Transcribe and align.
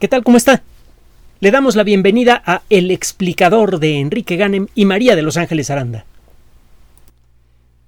¿Qué 0.00 0.08
tal? 0.08 0.24
¿Cómo 0.24 0.36
está? 0.36 0.64
Le 1.38 1.52
damos 1.52 1.76
la 1.76 1.84
bienvenida 1.84 2.42
a 2.44 2.62
El 2.68 2.90
explicador 2.90 3.78
de 3.78 4.00
Enrique 4.00 4.36
Ganem 4.36 4.66
y 4.74 4.86
María 4.86 5.14
de 5.14 5.22
Los 5.22 5.36
Ángeles 5.36 5.70
Aranda. 5.70 6.04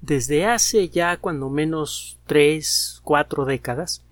Desde 0.02 0.46
hace 0.46 0.88
ya 0.88 1.16
cuando 1.16 1.50
menos 1.50 2.16
tres, 2.26 3.00
cuatro 3.02 3.44
décadas, 3.44 4.04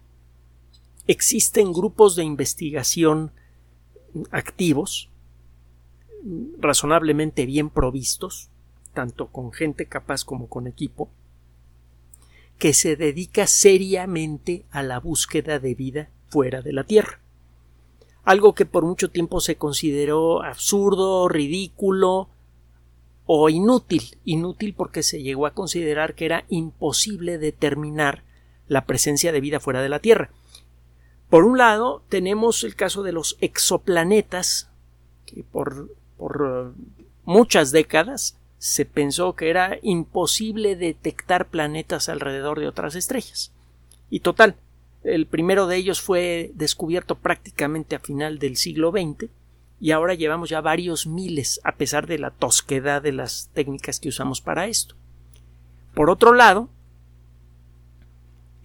existen 1.06 1.72
grupos 1.72 2.16
de 2.16 2.24
investigación 2.24 3.30
activos, 4.32 5.08
razonablemente 6.58 7.46
bien 7.46 7.70
provistos, 7.70 8.50
tanto 8.92 9.28
con 9.28 9.52
gente 9.52 9.86
capaz 9.86 10.24
como 10.24 10.48
con 10.48 10.66
equipo, 10.66 11.10
que 12.58 12.74
se 12.74 12.96
dedica 12.96 13.46
seriamente 13.46 14.64
a 14.72 14.82
la 14.82 14.98
búsqueda 14.98 15.60
de 15.60 15.76
vida 15.76 16.10
fuera 16.28 16.60
de 16.60 16.72
la 16.72 16.82
Tierra. 16.82 17.20
Algo 18.24 18.54
que 18.54 18.66
por 18.66 18.84
mucho 18.84 19.10
tiempo 19.10 19.40
se 19.40 19.56
consideró 19.56 20.42
absurdo, 20.42 21.28
ridículo 21.28 22.28
o 23.26 23.48
inútil. 23.50 24.18
Inútil 24.24 24.74
porque 24.74 25.02
se 25.02 25.22
llegó 25.22 25.46
a 25.46 25.54
considerar 25.54 26.14
que 26.14 26.24
era 26.24 26.44
imposible 26.48 27.38
determinar 27.38 28.24
la 28.66 28.86
presencia 28.86 29.32
de 29.32 29.40
vida 29.40 29.60
fuera 29.60 29.82
de 29.82 29.88
la 29.88 29.98
Tierra. 29.98 30.30
Por 31.28 31.44
un 31.44 31.58
lado, 31.58 32.02
tenemos 32.08 32.64
el 32.64 32.76
caso 32.76 33.02
de 33.02 33.12
los 33.12 33.36
exoplanetas, 33.40 34.70
que 35.26 35.42
por, 35.42 35.90
por 36.16 36.74
muchas 37.24 37.72
décadas 37.72 38.38
se 38.58 38.86
pensó 38.86 39.34
que 39.34 39.50
era 39.50 39.78
imposible 39.82 40.76
detectar 40.76 41.48
planetas 41.48 42.08
alrededor 42.08 42.60
de 42.60 42.68
otras 42.68 42.94
estrellas. 42.94 43.52
Y 44.08 44.20
total, 44.20 44.56
el 45.04 45.26
primero 45.26 45.66
de 45.66 45.76
ellos 45.76 46.00
fue 46.00 46.50
descubierto 46.54 47.16
prácticamente 47.16 47.94
a 47.94 48.00
final 48.00 48.38
del 48.38 48.56
siglo 48.56 48.90
XX 48.90 49.30
y 49.80 49.90
ahora 49.90 50.14
llevamos 50.14 50.48
ya 50.48 50.60
varios 50.60 51.06
miles 51.06 51.60
a 51.62 51.76
pesar 51.76 52.06
de 52.06 52.18
la 52.18 52.30
tosquedad 52.30 53.02
de 53.02 53.12
las 53.12 53.50
técnicas 53.52 54.00
que 54.00 54.08
usamos 54.08 54.40
para 54.40 54.66
esto. 54.66 54.94
Por 55.94 56.10
otro 56.10 56.32
lado, 56.32 56.68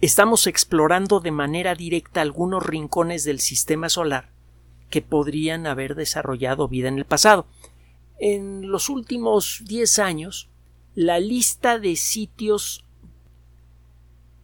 estamos 0.00 0.46
explorando 0.46 1.20
de 1.20 1.30
manera 1.30 1.74
directa 1.74 2.22
algunos 2.22 2.64
rincones 2.64 3.24
del 3.24 3.38
sistema 3.38 3.88
solar 3.88 4.30
que 4.88 5.02
podrían 5.02 5.66
haber 5.66 5.94
desarrollado 5.94 6.68
vida 6.68 6.88
en 6.88 6.98
el 6.98 7.04
pasado 7.04 7.46
en 8.20 8.70
los 8.70 8.88
últimos 8.88 9.62
10 9.64 9.98
años 9.98 10.48
la 10.94 11.18
lista 11.18 11.78
de 11.78 11.96
sitios 11.96 12.84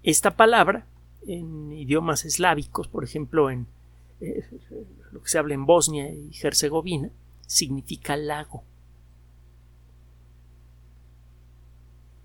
esta 0.02 0.36
palabra 0.36 0.86
en 1.26 1.72
idiomas 1.72 2.24
eslávicos, 2.24 2.88
por 2.88 3.04
ejemplo 3.04 3.50
en 3.50 3.66
eh, 4.20 4.44
lo 5.12 5.22
que 5.22 5.28
se 5.28 5.38
habla 5.38 5.54
en 5.54 5.66
Bosnia 5.66 6.10
y 6.10 6.30
Herzegovina, 6.42 7.10
significa 7.46 8.16
lago. 8.16 8.62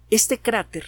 Este 0.09 0.39
cráter, 0.39 0.85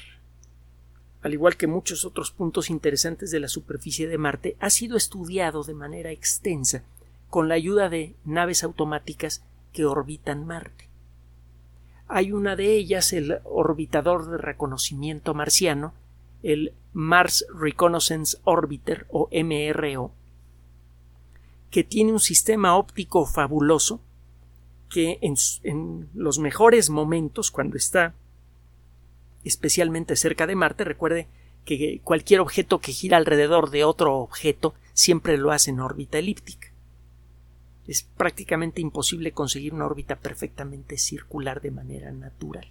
al 1.22 1.34
igual 1.34 1.56
que 1.56 1.68
muchos 1.68 2.04
otros 2.04 2.32
puntos 2.32 2.70
interesantes 2.70 3.32
de 3.32 3.40
la 3.40 3.48
superficie 3.48 4.08
de 4.08 4.18
Marte, 4.18 4.58
ha 4.60 4.70
sido 4.70 4.98
estudiado 4.98 5.64
de 5.64 5.74
manera 5.74 6.12
extensa 6.12 6.84
con 7.30 7.48
la 7.48 7.56
ayuda 7.56 7.90
de 7.90 8.16
naves 8.26 8.64
automáticas 8.64 9.44
que 9.72 9.86
orbitan 9.86 10.46
Marte. 10.46 10.90
Hay 12.08 12.32
una 12.32 12.56
de 12.56 12.74
ellas, 12.74 13.14
el 13.14 13.40
orbitador 13.46 14.30
de 14.30 14.38
reconocimiento 14.38 15.34
marciano, 15.34 15.94
el 16.44 16.74
Mars 16.94 17.46
Reconnaissance 17.54 18.38
Orbiter 18.44 19.08
o 19.10 19.30
MRO, 19.32 20.12
que 21.72 21.84
tiene 21.84 22.12
un 22.12 22.20
sistema 22.20 22.78
óptico 22.78 23.26
fabuloso 23.26 24.00
que 24.90 25.18
en, 25.22 26.10
los 26.14 26.38
mejores 26.38 26.92
momentos, 26.92 27.50
cuando 27.50 27.78
está 27.78 28.14
especialmente 29.44 30.16
cerca 30.16 30.46
de 30.46 30.56
Marte, 30.56 30.84
recuerde 30.84 31.28
que 31.66 32.00
cualquier 32.04 32.42
objeto 32.42 32.80
que 32.80 32.92
gira 32.92 33.18
alrededor 33.18 33.72
de 33.72 33.86
otro 33.86 34.18
objeto 34.18 34.76
siempre 34.94 35.38
lo 35.38 35.52
hace 35.52 35.72
en 35.72 35.80
órbita 35.80 36.20
elíptica. 36.20 36.68
Es 37.88 38.04
prácticamente 38.04 38.82
imposible 38.82 39.32
conseguir 39.32 39.74
una 39.74 39.86
órbita 39.86 40.18
perfectamente 40.18 40.98
circular 40.98 41.60
de 41.62 41.72
manera 41.72 42.12
natural. 42.12 42.68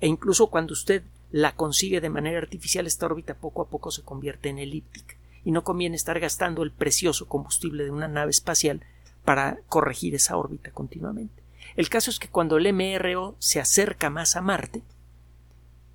E 0.00 0.06
incluso 0.06 0.46
cuando 0.48 0.72
usted 0.72 1.02
la 1.34 1.56
consigue 1.56 2.00
de 2.00 2.10
manera 2.10 2.38
artificial, 2.38 2.86
esta 2.86 3.06
órbita 3.06 3.34
poco 3.34 3.60
a 3.60 3.68
poco 3.68 3.90
se 3.90 4.02
convierte 4.02 4.50
en 4.50 4.60
elíptica. 4.60 5.16
Y 5.42 5.50
no 5.50 5.64
conviene 5.64 5.96
estar 5.96 6.20
gastando 6.20 6.62
el 6.62 6.70
precioso 6.70 7.26
combustible 7.26 7.82
de 7.82 7.90
una 7.90 8.06
nave 8.06 8.30
espacial 8.30 8.82
para 9.24 9.58
corregir 9.68 10.14
esa 10.14 10.36
órbita 10.36 10.70
continuamente. 10.70 11.42
El 11.74 11.88
caso 11.88 12.12
es 12.12 12.20
que 12.20 12.28
cuando 12.28 12.56
el 12.56 12.72
MRO 12.72 13.34
se 13.40 13.58
acerca 13.58 14.10
más 14.10 14.36
a 14.36 14.42
Marte, 14.42 14.84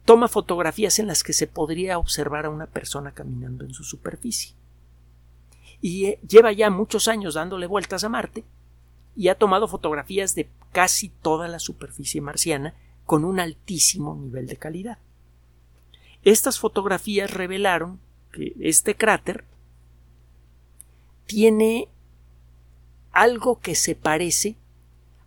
toma 0.04 0.28
fotografías 0.28 1.00
en 1.00 1.08
las 1.08 1.24
que 1.24 1.32
se 1.32 1.48
podría 1.48 2.00
observar 2.00 2.46
a 2.46 2.50
una 2.50 2.66
persona 2.66 3.14
caminando 3.14 3.64
en 3.64 3.74
su 3.74 3.86
superficie 3.86 4.56
y 5.82 6.06
eh, 6.08 6.20
lleva 6.28 6.52
ya 6.52 6.70
muchos 6.70 7.08
años 7.08 7.36
dándole 7.36 7.66
vueltas 7.66 8.04
a 8.04 8.10
Marte 8.10 8.44
y 9.16 9.30
ha 9.30 9.36
tomado 9.36 9.70
fotografías 9.70 10.36
de 10.36 10.50
casi 10.74 11.08
toda 11.08 11.48
la 11.48 11.60
superficie 11.60 12.20
marciana 12.20 12.74
con 13.06 13.24
un 13.24 13.40
altísimo 13.40 14.16
nivel 14.16 14.48
de 14.48 14.58
calidad. 14.58 14.98
Estas 16.24 16.60
fotografías 16.60 17.32
revelaron 17.32 18.00
que 18.32 18.54
este 18.60 18.96
cráter 18.96 19.46
tiene 21.26 21.88
algo 23.12 23.60
que 23.60 23.76
se 23.76 23.96
parece 23.96 24.58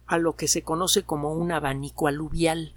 a 0.06 0.18
lo 0.18 0.36
que 0.36 0.48
se 0.48 0.62
conoce 0.62 1.02
como 1.04 1.32
un 1.32 1.52
abanico 1.52 2.06
aluvial. 2.06 2.74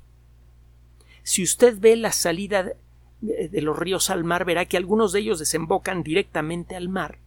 Si 1.24 1.44
usted 1.44 1.78
ve 1.80 1.96
la 1.96 2.12
salida 2.12 2.74
de 3.22 3.62
los 3.62 3.78
ríos 3.78 4.09
al 4.09 4.24
mar, 4.24 4.46
verá 4.46 4.66
que 4.66 4.78
algunos 4.78 5.12
de 5.12 5.20
ellos 5.20 5.40
desembocan 5.40 6.03
directamente 6.03 6.76
al 6.76 6.90
mar 6.90 7.20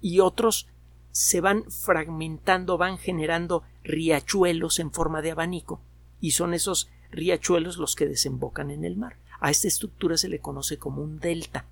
y 0.00 0.20
otros 0.20 0.68
se 1.10 1.40
van 1.40 1.70
fragmentando, 1.70 2.78
van 2.78 2.98
generando 2.98 3.62
riachuelos 3.82 4.78
en 4.78 4.92
forma 4.92 5.22
de 5.22 5.32
abanico 5.32 5.80
y 6.20 6.32
son 6.32 6.54
esos 6.54 6.88
riachuelos 7.10 7.76
los 7.76 7.94
que 7.94 8.06
desembocan 8.06 8.70
en 8.70 8.84
el 8.84 8.96
mar. 8.96 9.16
A 9.40 9.50
esta 9.50 9.68
estructura 9.68 10.16
se 10.16 10.28
le 10.28 10.40
conoce 10.40 10.78
como 10.78 11.02
un 11.02 11.18
delta, 11.18 11.66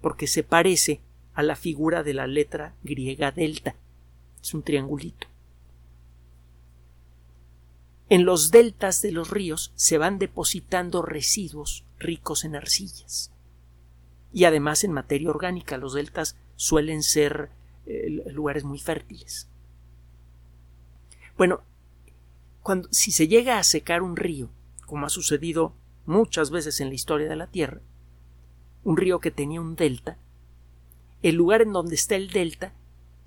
porque 0.00 0.26
se 0.26 0.42
parece 0.42 1.00
a 1.34 1.42
la 1.42 1.56
figura 1.56 2.02
de 2.02 2.14
la 2.14 2.26
letra 2.26 2.74
griega 2.82 3.32
delta. 3.32 3.76
Es 4.42 4.54
un 4.54 4.62
triangulito. 4.62 5.26
En 8.08 8.24
los 8.24 8.50
deltas 8.50 9.02
de 9.02 9.10
los 9.10 9.30
ríos 9.30 9.72
se 9.74 9.98
van 9.98 10.18
depositando 10.18 11.02
residuos 11.02 11.84
ricos 11.98 12.44
en 12.44 12.54
arcillas 12.54 13.32
y 14.32 14.44
además 14.44 14.84
en 14.84 14.92
materia 14.92 15.30
orgánica. 15.30 15.76
Los 15.76 15.94
deltas 15.94 16.36
suelen 16.54 17.02
ser 17.02 17.50
eh, 17.86 18.22
lugares 18.32 18.64
muy 18.64 18.78
fértiles. 18.78 19.48
Bueno, 21.36 21.62
cuando, 22.66 22.88
si 22.90 23.12
se 23.12 23.28
llega 23.28 23.60
a 23.60 23.62
secar 23.62 24.02
un 24.02 24.16
río, 24.16 24.50
como 24.86 25.06
ha 25.06 25.08
sucedido 25.08 25.72
muchas 26.04 26.50
veces 26.50 26.80
en 26.80 26.88
la 26.88 26.96
historia 26.96 27.28
de 27.28 27.36
la 27.36 27.46
Tierra, 27.46 27.80
un 28.82 28.96
río 28.96 29.20
que 29.20 29.30
tenía 29.30 29.60
un 29.60 29.76
delta, 29.76 30.18
el 31.22 31.36
lugar 31.36 31.62
en 31.62 31.72
donde 31.72 31.94
está 31.94 32.16
el 32.16 32.28
delta 32.28 32.72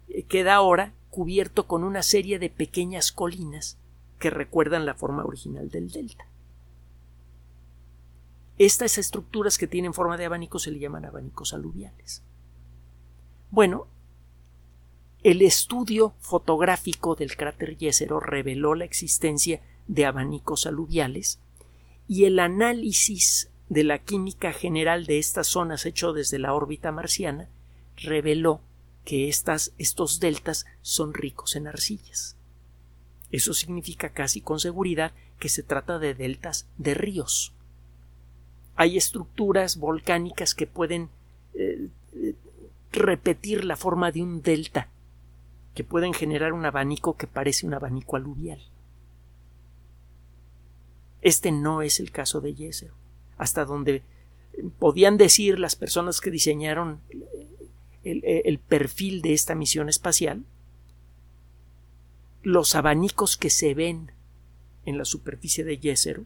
eh, 0.10 0.24
queda 0.24 0.56
ahora 0.56 0.94
cubierto 1.10 1.68
con 1.68 1.86
una 1.86 2.04
serie 2.04 2.38
de 2.38 2.50
pequeñas 2.50 3.14
colinas 3.14 3.78
que 4.20 4.30
recuerdan 4.30 4.86
la 4.86 4.96
forma 4.96 5.24
original 5.24 5.70
del 5.70 5.90
delta. 5.90 6.26
Estas 8.58 8.98
estructuras 8.98 9.58
que 9.58 9.68
tienen 9.68 9.94
forma 9.94 10.18
de 10.18 10.26
abanico 10.26 10.60
se 10.60 10.70
le 10.70 10.80
llaman 10.80 11.06
abanicos 11.06 11.54
aluviales. 11.54 12.24
Bueno, 13.52 13.88
el 15.24 15.42
estudio 15.42 16.14
fotográfico 16.20 17.16
del 17.16 17.36
cráter 17.36 17.78
Yesero 17.78 18.20
reveló 18.20 18.76
la 18.76 18.86
existencia 18.86 19.62
de 19.88 20.06
abanicos 20.06 20.66
aluviales 20.66 21.40
y 22.08 22.26
el 22.26 22.40
análisis 22.40 23.52
de 23.68 23.84
la 23.84 24.00
química 24.00 24.54
general 24.54 25.06
de 25.06 25.20
estas 25.20 25.48
zonas 25.48 25.86
hecho 25.86 26.14
desde 26.14 26.40
la 26.40 26.54
órbita 26.54 26.92
marciana 26.92 27.50
reveló 27.98 28.62
que 29.04 29.28
estas, 29.28 29.74
estos 29.78 30.20
deltas 30.20 30.66
son 30.82 31.14
ricos 31.14 31.56
en 31.56 31.68
arcillas. 31.68 32.38
Eso 33.32 33.54
significa 33.54 34.10
casi 34.10 34.42
con 34.42 34.60
seguridad 34.60 35.12
que 35.38 35.50
se 35.50 35.64
trata 35.64 36.00
de 36.00 36.14
deltas 36.14 36.68
de 36.78 36.94
ríos. 36.94 37.54
Hay 38.76 38.98
estructuras 38.98 39.78
volcánicas 39.78 40.56
que 40.56 40.66
pueden 40.66 41.10
eh, 41.54 41.90
repetir 42.92 43.66
la 43.66 43.76
forma 43.76 44.12
de 44.12 44.24
un 44.24 44.42
delta, 44.42 44.90
que 45.80 45.86
pueden 45.86 46.14
generar 46.14 46.52
un 46.52 46.66
abanico 46.66 47.16
que 47.16 47.26
parece 47.26 47.66
un 47.66 47.74
abanico 47.74 48.18
aluvial. 48.18 48.60
Este 51.22 51.54
no 51.54 51.82
es 51.82 52.02
el 52.02 52.12
caso 52.12 52.42
de 52.42 52.54
Yesero, 52.54 52.94
hasta 53.38 53.64
donde 53.64 54.04
podían 54.78 55.16
decir 55.16 55.58
las 55.58 55.78
personas 55.78 56.20
que 56.20 56.32
diseñaron 56.32 57.00
el, 58.04 58.60
perfil 58.60 59.22
de 59.22 59.32
esta 59.32 59.56
misión 59.56 59.88
espacial, 59.88 60.44
los 62.44 62.76
abanicos 62.76 63.38
que 63.38 63.50
se 63.50 63.74
ven 63.74 64.12
en 64.84 64.98
la 64.98 65.06
superficie 65.06 65.64
de 65.64 65.78
Yesero 65.78 66.26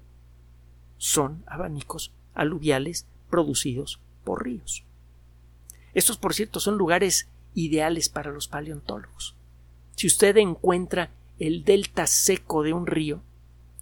son 0.98 1.44
abanicos 1.46 2.12
aluviales 2.34 3.06
producidos 3.30 4.00
por 4.24 4.46
ríos. 4.46 4.84
Estos, 5.94 6.18
por 6.18 6.34
cierto, 6.34 6.60
son 6.60 6.80
lugares 6.80 7.28
ideales 7.54 8.10
para 8.10 8.32
los 8.32 8.48
paleontólogos. 8.48 9.36
Si 9.95 10.07
usted 10.07 10.38
encuentra 10.38 11.12
el 11.40 11.63
delta 11.63 12.07
seco 12.07 12.63
de 12.63 12.74
un 12.74 12.88
río 12.88 13.22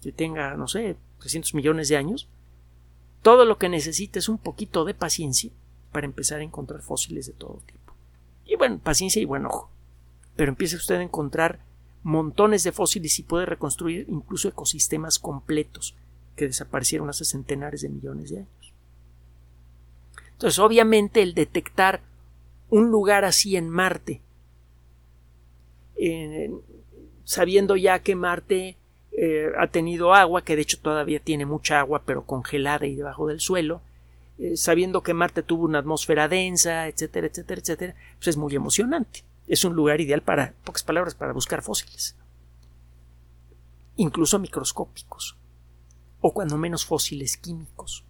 que 0.02 0.12
tenga, 0.12 0.56
no 0.56 0.68
sé, 0.68 0.96
300 1.20 1.54
millones 1.54 1.88
de 1.88 1.96
años, 1.96 2.28
todo 3.22 3.44
lo 3.44 3.58
que 3.58 3.68
necesita 3.68 4.18
es 4.18 4.28
un 4.28 4.38
poquito 4.38 4.84
de 4.84 4.94
paciencia 4.94 5.50
para 5.92 6.06
empezar 6.06 6.40
a 6.40 6.44
encontrar 6.44 6.82
fósiles 6.82 7.26
de 7.26 7.32
todo 7.32 7.62
tipo. 7.66 7.94
Y 8.44 8.56
bueno, 8.56 8.78
paciencia 8.78 9.22
y 9.22 9.26
buen 9.26 9.46
ojo. 9.46 9.70
Pero 10.34 10.50
empieza 10.50 10.76
usted 10.76 10.96
a 10.96 11.02
encontrar 11.02 11.60
montones 12.02 12.64
de 12.64 12.72
fósiles 12.72 13.18
y 13.18 13.22
puede 13.22 13.46
reconstruir 13.46 14.06
incluso 14.08 14.48
ecosistemas 14.48 15.18
completos 15.18 15.94
que 16.34 16.46
desaparecieron 16.46 17.08
hace 17.08 17.24
centenares 17.24 17.82
de 17.82 17.90
millones 17.90 18.30
de 18.30 18.38
años. 18.38 18.72
Entonces, 20.32 20.58
obviamente, 20.58 21.22
el 21.22 21.34
detectar 21.34 22.02
un 22.68 22.90
lugar 22.90 23.24
así 23.24 23.56
en 23.56 23.68
Marte, 23.68 24.20
sabiendo 27.24 27.76
ya 27.76 28.00
que 28.00 28.14
Marte 28.14 28.76
eh, 29.12 29.52
ha 29.58 29.66
tenido 29.66 30.14
agua, 30.14 30.42
que 30.42 30.56
de 30.56 30.62
hecho 30.62 30.80
todavía 30.80 31.20
tiene 31.20 31.44
mucha 31.44 31.80
agua, 31.80 32.02
pero 32.04 32.24
congelada 32.24 32.86
y 32.86 32.94
debajo 32.94 33.26
del 33.26 33.40
suelo, 33.40 33.82
eh, 34.38 34.56
sabiendo 34.56 35.02
que 35.02 35.14
Marte 35.14 35.42
tuvo 35.42 35.64
una 35.64 35.80
atmósfera 35.80 36.28
densa, 36.28 36.88
etcétera, 36.88 37.26
etcétera, 37.26 37.60
etcétera, 37.60 37.94
pues 38.16 38.28
es 38.28 38.36
muy 38.36 38.54
emocionante. 38.54 39.24
Es 39.46 39.64
un 39.64 39.74
lugar 39.74 40.00
ideal 40.00 40.22
para, 40.22 40.54
pocas 40.64 40.82
palabras, 40.82 41.14
para 41.14 41.32
buscar 41.32 41.62
fósiles, 41.62 42.16
incluso 43.96 44.38
microscópicos, 44.38 45.36
o 46.20 46.32
cuando 46.32 46.56
menos 46.56 46.86
fósiles 46.86 47.36
químicos. 47.36 48.04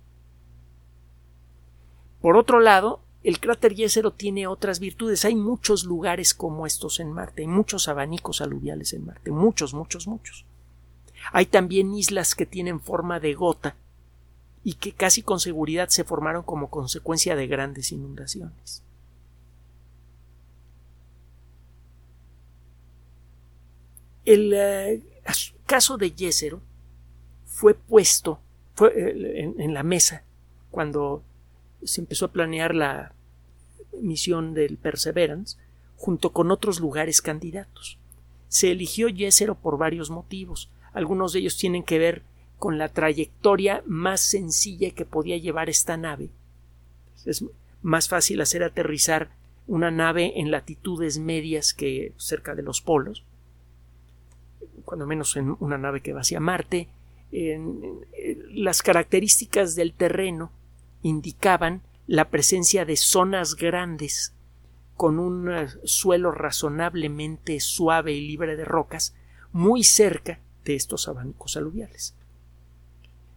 Por 2.21 2.37
otro 2.37 2.61
lado, 2.61 3.01
el 3.23 3.39
cráter 3.39 3.75
Yesero 3.75 4.13
tiene 4.13 4.47
otras 4.47 4.81
virtudes. 4.81 5.25
Hay 5.25 5.37
muchos 5.37 5.85
lugares 5.85 6.35
como 6.35 6.67
estos 6.67 6.99
en 6.99 7.13
Marte, 7.13 7.43
hay 7.43 7.49
muchos 7.49 7.89
abanicos 7.89 8.41
aluviales 8.41 8.93
en 8.93 9.07
Marte, 9.07 9.31
muchos, 9.31 9.75
muchos, 9.75 10.09
muchos. 10.09 10.45
Hay 11.33 11.47
también 11.47 11.95
islas 11.95 12.35
que 12.35 12.47
tienen 12.47 12.81
forma 12.81 13.21
de 13.21 13.35
gota 13.35 13.77
y 14.65 14.75
que 14.75 14.93
casi 14.93 15.23
con 15.23 15.39
seguridad 15.39 15.89
se 15.89 16.05
formaron 16.05 16.43
como 16.43 16.69
consecuencia 16.69 17.37
de 17.37 17.47
grandes 17.47 17.93
inundaciones. 17.93 18.83
El 24.25 24.53
eh, 24.55 25.03
caso 25.67 25.97
de 25.97 26.13
Yesero 26.13 26.61
fue 27.45 27.75
puesto 27.75 28.41
eh, 28.81 29.53
en 29.59 29.75
la 29.75 29.83
mesa 29.83 30.25
cuando 30.71 31.23
se 31.85 32.01
empezó 32.01 32.27
a 32.27 32.33
planear 32.33 32.75
la 32.75 33.13
misión 34.01 34.55
del 34.55 34.77
Perseverance 34.77 35.57
junto 35.97 36.33
con 36.33 36.51
otros 36.51 36.81
lugares 36.81 37.23
candidatos. 37.23 37.99
Se 38.49 38.71
eligió 38.71 39.09
Yesero 39.09 39.55
por 39.55 39.79
varios 39.79 40.11
motivos. 40.11 40.69
Algunos 40.93 41.33
de 41.33 41.41
ellos 41.41 41.57
tienen 41.57 41.83
que 41.83 41.99
ver 41.99 42.23
con 42.59 42.79
la 42.79 42.89
trayectoria 42.89 43.83
más 43.87 44.21
sencilla 44.21 44.91
que 44.91 45.05
podía 45.05 45.37
llevar 45.37 45.71
esta 45.71 45.97
nave. 45.97 46.31
Es 47.25 47.45
más 47.83 48.09
fácil 48.09 48.41
hacer 48.41 48.63
aterrizar 48.63 49.31
una 49.67 49.91
nave 49.91 50.33
en 50.37 50.51
latitudes 50.51 51.19
medias 51.19 51.73
que 51.73 52.13
cerca 52.17 52.55
de 52.55 52.63
los 52.63 52.81
polos, 52.81 53.25
cuando 54.85 55.07
menos 55.07 55.37
en 55.37 55.57
una 55.61 55.79
nave 55.79 56.01
que 56.01 56.13
va 56.13 56.21
hacia 56.21 56.41
Marte. 56.41 56.89
las 58.51 58.83
características 58.83 59.75
del 59.75 59.95
terreno 59.95 60.51
indicaban 61.03 61.83
la 62.07 62.31
presencia 62.31 62.85
de 62.85 62.97
zonas 62.97 63.55
grandes 63.57 64.35
con 64.97 65.19
un 65.19 65.53
eh, 65.53 65.69
suelo 65.85 66.31
razonablemente 66.31 67.59
suave 67.61 68.13
y 68.13 68.27
libre 68.27 68.57
de 68.57 68.65
rocas 68.65 69.15
muy 69.53 69.85
cerca 69.85 70.39
de 70.65 70.75
estos 70.75 71.09
abanicos 71.09 71.57
aluviales. 71.57 72.15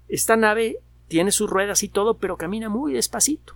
Esta 0.08 0.36
nave 0.36 0.80
tiene 1.08 1.32
sus 1.32 1.50
ruedas 1.50 1.84
y 1.84 1.90
todo, 1.90 2.18
pero 2.18 2.38
camina 2.38 2.70
muy 2.70 2.94
despacito. 2.94 3.56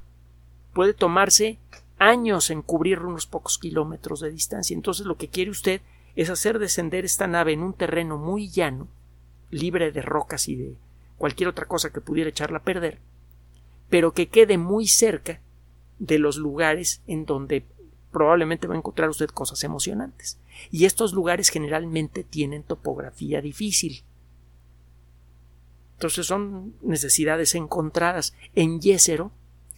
Puede 0.73 0.93
tomarse 0.93 1.59
años 1.97 2.49
en 2.49 2.61
cubrir 2.61 2.99
unos 2.99 3.27
pocos 3.27 3.57
kilómetros 3.57 4.21
de 4.21 4.31
distancia. 4.31 4.73
Entonces 4.73 5.05
lo 5.05 5.17
que 5.17 5.27
quiere 5.27 5.51
usted 5.51 5.81
es 6.15 6.29
hacer 6.29 6.59
descender 6.59 7.05
esta 7.05 7.27
nave 7.27 7.53
en 7.53 7.61
un 7.61 7.73
terreno 7.73 8.17
muy 8.17 8.49
llano, 8.49 8.87
libre 9.51 9.91
de 9.91 10.01
rocas 10.01 10.47
y 10.47 10.55
de 10.55 10.75
cualquier 11.17 11.49
otra 11.49 11.65
cosa 11.65 11.91
que 11.91 12.01
pudiera 12.01 12.29
echarla 12.29 12.59
a 12.59 12.63
perder, 12.63 12.99
pero 13.89 14.13
que 14.13 14.29
quede 14.29 14.57
muy 14.57 14.87
cerca 14.87 15.41
de 15.97 16.19
los 16.19 16.37
lugares 16.37 17.01
en 17.07 17.25
donde 17.25 17.65
probablemente 18.11 18.67
va 18.67 18.75
a 18.75 18.77
encontrar 18.77 19.09
usted 19.09 19.29
cosas 19.29 19.63
emocionantes. 19.63 20.39
Y 20.71 20.85
estos 20.85 21.13
lugares 21.13 21.49
generalmente 21.49 22.23
tienen 22.23 22.63
topografía 22.63 23.41
difícil. 23.41 24.03
Entonces 25.93 26.25
son 26.25 26.75
necesidades 26.81 27.55
encontradas. 27.55 28.33
En 28.55 28.79
Yesero 28.79 29.31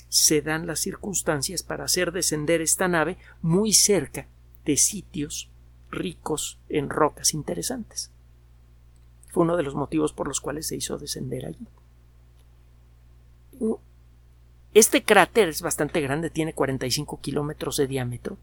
se 0.08 0.42
dan 0.42 0.68
las 0.68 0.80
circunstancias 0.80 1.64
para 1.64 1.86
hacer 1.86 2.12
descender 2.12 2.62
esta 2.62 2.88
nave 2.88 3.18
muy 3.42 3.74
cerca 3.74 4.28
de 4.66 4.78
sitios 4.78 5.50
ricos 5.90 6.60
en 6.70 6.90
rocas 6.90 7.34
interesantes. 7.34 8.12
Fue 9.30 9.44
uno 9.44 9.58
de 9.58 9.64
los 9.64 9.76
motivos 9.76 10.14
por 10.14 10.28
los 10.28 10.42
cuales 10.42 10.68
se 10.68 10.76
hizo 10.76 10.98
descender 10.98 11.46
allí. 11.46 11.68
Este 14.74 15.04
cráter 15.04 15.50
es 15.50 15.62
bastante 15.62 16.00
grande, 16.02 16.30
tiene 16.30 16.54
45 16.54 17.20
kilómetros 17.20 17.78
de 17.78 17.88
diámetro 17.88 18.38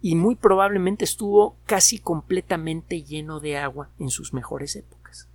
y 0.00 0.14
muy 0.14 0.36
probablemente 0.36 1.04
estuvo 1.04 1.56
casi 1.66 1.98
completamente 1.98 3.02
lleno 3.02 3.40
de 3.40 3.56
agua 3.56 3.90
en 3.98 4.10
sus 4.10 4.32
mejores 4.32 4.76
épocas. 4.76 5.28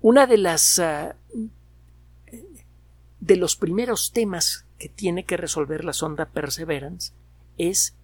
Una 0.00 0.26
de 0.26 0.38
las 0.38 0.78
ah, 0.78 1.16
de 3.20 3.36
los 3.36 3.56
primeros 3.56 4.12
temas 4.12 4.64
que 4.78 4.88
tiene 4.88 5.24
que 5.24 5.36
resolver 5.36 5.84
la 5.84 5.92
sonda 5.92 6.26
Perseverance 6.26 7.12
es 7.58 7.94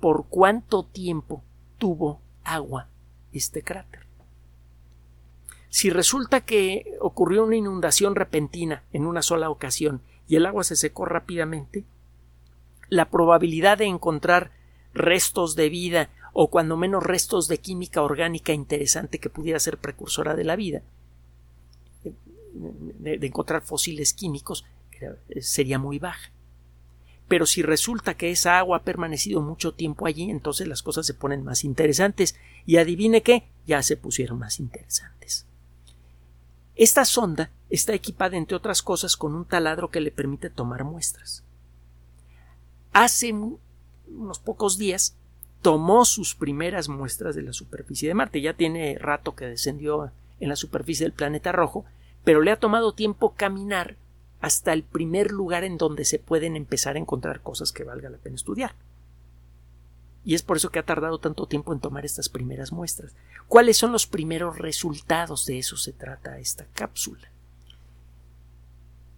por 0.00 0.26
cuánto 0.28 0.84
tiempo 0.84 1.42
tuvo 1.78 2.20
agua 2.42 2.88
este 3.32 3.62
cráter. 3.62 4.04
Si 5.74 5.90
resulta 5.90 6.42
que 6.42 6.96
ocurrió 7.00 7.42
una 7.44 7.56
inundación 7.56 8.14
repentina 8.14 8.84
en 8.92 9.06
una 9.06 9.22
sola 9.22 9.50
ocasión 9.50 10.02
y 10.28 10.36
el 10.36 10.46
agua 10.46 10.62
se 10.62 10.76
secó 10.76 11.04
rápidamente, 11.04 11.82
la 12.90 13.10
probabilidad 13.10 13.78
de 13.78 13.86
encontrar 13.86 14.52
restos 14.92 15.56
de 15.56 15.70
vida 15.70 16.10
o 16.32 16.48
cuando 16.48 16.76
menos 16.76 17.02
restos 17.02 17.48
de 17.48 17.58
química 17.58 18.02
orgánica 18.02 18.52
interesante 18.52 19.18
que 19.18 19.30
pudiera 19.30 19.58
ser 19.58 19.78
precursora 19.78 20.36
de 20.36 20.44
la 20.44 20.54
vida, 20.54 20.82
de, 22.52 23.26
encontrar 23.26 23.60
fósiles 23.60 24.14
químicos, 24.14 24.64
sería 25.40 25.80
muy 25.80 25.98
baja. 25.98 26.30
Pero 27.26 27.46
si 27.46 27.62
resulta 27.62 28.14
que 28.14 28.30
esa 28.30 28.60
agua 28.60 28.76
ha 28.76 28.82
permanecido 28.84 29.40
mucho 29.40 29.74
tiempo 29.74 30.06
allí, 30.06 30.30
entonces 30.30 30.68
las 30.68 30.84
cosas 30.84 31.04
se 31.04 31.14
ponen 31.14 31.42
más 31.42 31.64
interesantes. 31.64 32.36
Y 32.64 32.76
adivine 32.76 33.24
qué, 33.24 33.48
ya 33.66 33.82
se 33.82 33.96
pusieron 33.96 34.38
más 34.38 34.60
interesantes. 34.60 35.48
Esta 36.76 37.04
sonda 37.04 37.50
está 37.70 37.94
equipada, 37.94 38.36
entre 38.36 38.56
otras 38.56 38.82
cosas, 38.82 39.16
con 39.16 39.34
un 39.34 39.44
taladro 39.44 39.90
que 39.90 40.00
le 40.00 40.10
permite 40.10 40.50
tomar 40.50 40.84
muestras. 40.84 41.44
Hace 42.92 43.32
unos 43.32 44.38
pocos 44.38 44.78
días 44.78 45.16
tomó 45.62 46.04
sus 46.04 46.34
primeras 46.34 46.88
muestras 46.88 47.34
de 47.34 47.42
la 47.42 47.52
superficie 47.52 48.08
de 48.08 48.14
Marte. 48.14 48.40
Ya 48.40 48.54
tiene 48.54 48.98
rato 48.98 49.34
que 49.34 49.46
descendió 49.46 50.10
en 50.40 50.48
la 50.48 50.56
superficie 50.56 51.04
del 51.04 51.12
planeta 51.12 51.52
rojo, 51.52 51.84
pero 52.24 52.42
le 52.42 52.50
ha 52.50 52.60
tomado 52.60 52.92
tiempo 52.92 53.34
caminar 53.34 53.96
hasta 54.40 54.72
el 54.72 54.82
primer 54.82 55.30
lugar 55.30 55.64
en 55.64 55.78
donde 55.78 56.04
se 56.04 56.18
pueden 56.18 56.56
empezar 56.56 56.96
a 56.96 56.98
encontrar 56.98 57.40
cosas 57.40 57.72
que 57.72 57.84
valga 57.84 58.10
la 58.10 58.18
pena 58.18 58.36
estudiar 58.36 58.74
y 60.24 60.34
es 60.34 60.42
por 60.42 60.56
eso 60.56 60.70
que 60.70 60.78
ha 60.78 60.84
tardado 60.84 61.18
tanto 61.18 61.46
tiempo 61.46 61.72
en 61.72 61.80
tomar 61.80 62.04
estas 62.04 62.28
primeras 62.28 62.72
muestras. 62.72 63.14
¿Cuáles 63.46 63.76
son 63.76 63.92
los 63.92 64.06
primeros 64.06 64.58
resultados? 64.58 65.44
De 65.44 65.58
eso 65.58 65.76
se 65.76 65.92
trata 65.92 66.38
esta 66.38 66.66
cápsula. 66.72 67.30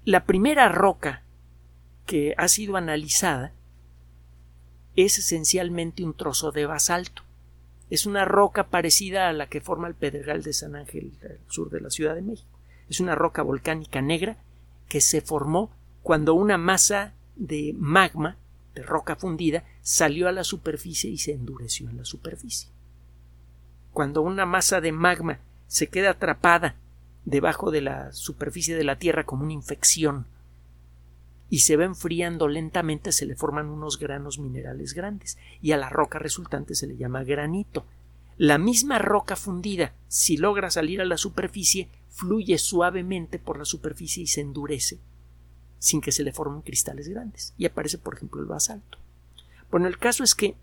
La 0.04 0.25
primera 0.25 0.68
roca 0.68 1.22
que 2.06 2.34
ha 2.36 2.48
sido 2.48 2.76
analizada 2.76 3.52
es 4.96 5.18
esencialmente 5.18 6.04
un 6.04 6.14
trozo 6.14 6.50
de 6.50 6.66
basalto. 6.66 7.22
Es 7.88 8.06
una 8.06 8.25
roca 8.25 8.68
parecida 8.68 9.28
a 9.28 9.32
la 9.32 9.48
que 9.48 9.60
forma 9.60 9.86
el 9.86 9.94
Pedregal 9.94 10.42
de 10.42 10.52
San 10.52 10.75
Ángel 10.75 11.12
al 11.22 11.38
sur 11.48 11.70
de 11.70 11.80
la 11.80 11.90
Ciudad 11.90 12.16
de 12.16 12.22
México. 12.22 12.58
Es 12.88 12.98
una 12.98 13.14
roca 13.14 13.42
volcánica 13.42 14.02
negra 14.02 14.38
que 14.88 15.00
se 15.00 15.20
formó 15.20 15.70
cuando 16.02 16.34
una 16.34 16.58
masa 16.58 17.14
de 17.36 17.75
magma 17.76 18.36
de 18.75 18.82
roca 18.82 19.16
fundida 19.16 19.64
salió 19.87 20.26
a 20.26 20.33
la 20.33 20.43
superficie 20.43 21.09
y 21.12 21.16
se 21.16 21.31
endureció 21.31 21.88
en 21.88 21.99
la 21.99 22.05
superficie. 22.05 22.69
Cuando 23.93 24.21
una 24.21 24.45
masa 24.45 24.81
de 24.81 24.90
magma 24.90 25.38
se 25.69 25.87
queda 25.87 26.11
atrapada 26.11 26.75
debajo 27.25 27.71
de 27.71 27.83
la 27.83 28.12
superficie 28.12 28.75
de 28.75 28.83
la 28.83 28.99
Tierra 28.99 29.25
como 29.25 29.45
una 29.45 29.52
infección 29.52 30.26
y 31.49 31.61
se 31.61 31.76
va 31.76 31.85
enfriando 31.85 32.49
lentamente 32.49 33.12
se 33.12 33.26
le 33.26 33.37
forman 33.37 33.69
unos 33.69 34.00
granos 34.00 34.40
minerales 34.40 34.93
grandes 34.93 35.38
y 35.62 35.71
a 35.71 35.76
la 35.76 35.88
roca 35.88 36.19
resultante 36.19 36.75
se 36.75 36.88
le 36.88 36.97
llama 36.97 37.23
granito. 37.23 37.87
La 38.38 38.59
misma 38.59 38.99
roca 38.99 39.37
fundida, 39.37 39.95
si 40.09 40.37
logra 40.37 40.69
salir 40.73 41.00
a 41.00 41.05
la 41.05 41.16
superficie, 41.16 41.88
fluye 42.09 42.59
suavemente 42.59 43.38
por 43.38 43.57
la 43.57 43.64
superficie 43.64 44.25
y 44.25 44.26
se 44.26 44.40
endurece 44.40 44.99
sin 45.78 46.00
que 46.00 46.11
se 46.11 46.25
le 46.25 46.33
formen 46.33 46.62
cristales 46.62 47.07
grandes. 47.09 47.55
Y 47.57 47.66
aparece, 47.66 47.99
por 47.99 48.16
ejemplo, 48.16 48.40
el 48.40 48.49
basalto. 48.49 48.99
Bueno, 49.70 49.88
el 49.88 49.99
caso 49.99 50.25
es 50.25 50.35
que 50.35 50.54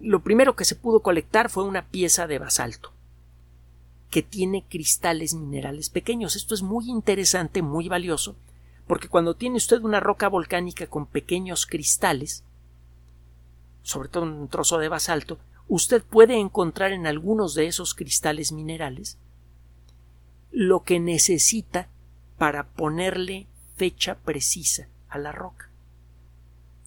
lo 0.00 0.20
primero 0.22 0.56
que 0.56 0.64
se 0.64 0.74
pudo 0.74 1.00
colectar 1.00 1.48
fue 1.50 1.64
una 1.64 1.86
pieza 1.86 2.26
de 2.26 2.38
basalto 2.38 2.92
que 4.10 4.22
tiene 4.22 4.64
cristales 4.68 5.34
minerales 5.34 5.90
pequeños. 5.90 6.36
Esto 6.36 6.54
es 6.54 6.62
muy 6.62 6.88
interesante, 6.88 7.62
muy 7.62 7.88
valioso, 7.88 8.36
porque 8.86 9.08
cuando 9.08 9.34
tiene 9.34 9.56
usted 9.56 9.82
una 9.82 10.00
roca 10.00 10.28
volcánica 10.28 10.86
con 10.86 11.06
pequeños 11.06 11.66
cristales, 11.66 12.44
sobre 13.82 14.08
todo 14.08 14.24
un 14.24 14.48
trozo 14.48 14.78
de 14.78 14.88
basalto, 14.88 15.38
usted 15.68 16.02
puede 16.02 16.38
encontrar 16.38 16.92
en 16.92 17.06
algunos 17.06 17.54
de 17.54 17.66
esos 17.66 17.94
cristales 17.94 18.52
minerales 18.52 19.18
lo 20.52 20.84
que 20.84 21.00
necesita 21.00 21.88
para 22.38 22.68
ponerle 22.68 23.46
fecha 23.76 24.16
precisa 24.16 24.88
a 25.08 25.18
la 25.18 25.32
roca. 25.32 25.70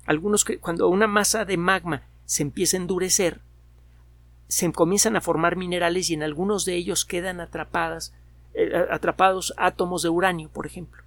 Algunos 0.05 0.45
cuando 0.59 0.87
una 0.89 1.07
masa 1.07 1.45
de 1.45 1.57
magma 1.57 2.03
se 2.25 2.43
empieza 2.43 2.77
a 2.77 2.79
endurecer, 2.79 3.41
se 4.47 4.71
comienzan 4.71 5.15
a 5.15 5.21
formar 5.21 5.55
minerales 5.55 6.09
y 6.09 6.15
en 6.15 6.23
algunos 6.23 6.65
de 6.65 6.75
ellos 6.75 7.05
quedan 7.05 7.39
atrapadas, 7.39 8.13
eh, 8.55 8.87
atrapados 8.89 9.53
átomos 9.57 10.01
de 10.01 10.09
uranio, 10.09 10.49
por 10.49 10.65
ejemplo. 10.65 11.03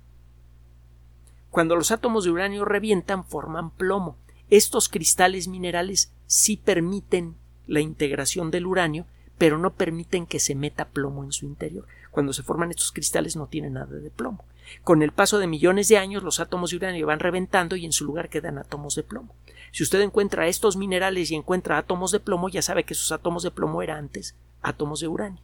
Cuando 1.50 1.76
los 1.76 1.90
átomos 1.90 2.24
de 2.24 2.30
uranio 2.30 2.64
revientan, 2.64 3.24
forman 3.24 3.70
plomo. 3.70 4.16
Estos 4.48 4.88
cristales 4.88 5.48
minerales 5.48 6.12
sí 6.26 6.56
permiten 6.56 7.36
la 7.66 7.80
integración 7.80 8.50
del 8.50 8.66
uranio, 8.66 9.06
pero 9.42 9.58
no 9.58 9.74
permiten 9.74 10.24
que 10.24 10.38
se 10.38 10.54
meta 10.54 10.90
plomo 10.90 11.24
en 11.24 11.32
su 11.32 11.46
interior. 11.46 11.84
Cuando 12.12 12.32
se 12.32 12.44
forman 12.44 12.70
estos 12.70 12.92
cristales 12.92 13.34
no 13.34 13.48
tienen 13.48 13.72
nada 13.72 13.98
de 13.98 14.08
plomo. 14.08 14.44
Con 14.84 15.02
el 15.02 15.10
paso 15.10 15.40
de 15.40 15.48
millones 15.48 15.88
de 15.88 15.98
años 15.98 16.22
los 16.22 16.38
átomos 16.38 16.70
de 16.70 16.76
uranio 16.76 17.08
van 17.08 17.18
reventando 17.18 17.74
y 17.74 17.84
en 17.84 17.90
su 17.90 18.04
lugar 18.04 18.28
quedan 18.28 18.56
átomos 18.56 18.94
de 18.94 19.02
plomo. 19.02 19.34
Si 19.72 19.82
usted 19.82 20.00
encuentra 20.00 20.46
estos 20.46 20.76
minerales 20.76 21.32
y 21.32 21.34
encuentra 21.34 21.76
átomos 21.76 22.12
de 22.12 22.20
plomo, 22.20 22.50
ya 22.50 22.62
sabe 22.62 22.84
que 22.84 22.94
esos 22.94 23.10
átomos 23.10 23.42
de 23.42 23.50
plomo 23.50 23.82
eran 23.82 23.98
antes 23.98 24.36
átomos 24.62 25.00
de 25.00 25.08
uranio. 25.08 25.42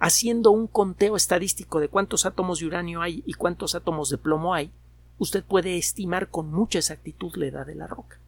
Haciendo 0.00 0.50
un 0.50 0.66
conteo 0.66 1.14
estadístico 1.14 1.78
de 1.78 1.86
cuántos 1.86 2.26
átomos 2.26 2.58
de 2.58 2.66
uranio 2.66 3.00
hay 3.00 3.22
y 3.24 3.34
cuántos 3.34 3.76
átomos 3.76 4.10
de 4.10 4.18
plomo 4.18 4.54
hay, 4.54 4.72
usted 5.18 5.44
puede 5.44 5.78
estimar 5.78 6.30
con 6.30 6.50
mucha 6.50 6.80
exactitud 6.80 7.36
la 7.36 7.46
edad 7.46 7.64
de 7.64 7.76
la 7.76 7.86
roca. 7.86 8.18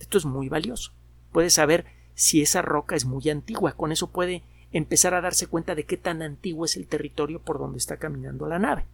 Esto 0.00 0.18
es 0.18 0.24
muy 0.24 0.48
valioso. 0.48 0.90
Puede 1.30 1.50
saber 1.50 1.86
si 2.14 2.42
esa 2.42 2.62
roca 2.62 2.96
es 2.96 3.04
muy 3.04 3.28
antigua. 3.28 3.72
Con 3.72 3.92
eso 3.92 4.10
puede 4.10 4.42
empezar 4.72 5.14
a 5.14 5.20
darse 5.20 5.46
cuenta 5.46 5.74
de 5.74 5.84
qué 5.84 5.96
tan 5.96 6.22
antiguo 6.22 6.64
es 6.64 6.76
el 6.76 6.86
territorio 6.86 7.40
por 7.40 7.58
donde 7.58 7.78
está 7.78 7.96
caminando 7.96 8.46
la 8.46 8.58
nave. 8.58 8.84